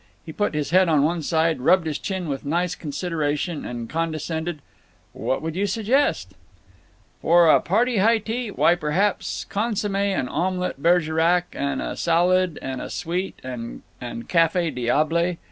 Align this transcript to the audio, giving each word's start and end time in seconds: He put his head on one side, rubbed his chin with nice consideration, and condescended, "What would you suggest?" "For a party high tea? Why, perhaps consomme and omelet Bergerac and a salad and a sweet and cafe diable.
He 0.25 0.31
put 0.33 0.55
his 0.55 0.71
head 0.71 0.89
on 0.89 1.03
one 1.03 1.21
side, 1.21 1.59
rubbed 1.61 1.85
his 1.85 1.99
chin 1.99 2.27
with 2.27 2.43
nice 2.43 2.73
consideration, 2.73 3.63
and 3.63 3.87
condescended, 3.87 4.63
"What 5.13 5.43
would 5.43 5.55
you 5.55 5.67
suggest?" 5.67 6.33
"For 7.21 7.47
a 7.47 7.59
party 7.59 7.97
high 7.97 8.17
tea? 8.17 8.49
Why, 8.49 8.73
perhaps 8.73 9.45
consomme 9.47 9.97
and 9.97 10.27
omelet 10.27 10.81
Bergerac 10.81 11.53
and 11.55 11.83
a 11.83 11.95
salad 11.95 12.57
and 12.63 12.81
a 12.81 12.89
sweet 12.89 13.37
and 13.45 13.83
cafe 14.27 14.71
diable. 14.71 15.37